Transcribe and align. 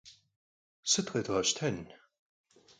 Sıt 0.91 1.07
khêdğeşten? 1.11 1.77